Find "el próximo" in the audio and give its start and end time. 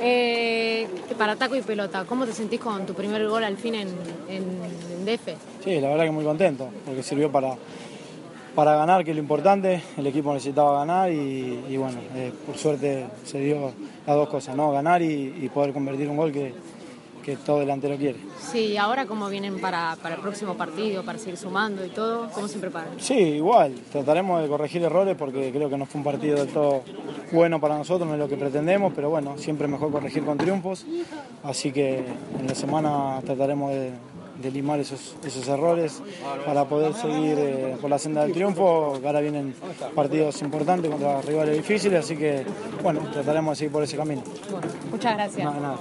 20.14-20.54